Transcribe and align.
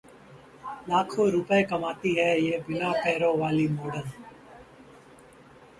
लाखों 0.89 1.29
रुपये 1.31 1.61
कमाती 1.63 2.13
है 2.15 2.31
ये 2.41 2.57
बिना 2.67 2.91
पैरों 3.03 3.37
वाली 3.39 3.67
मॉडल 3.69 4.09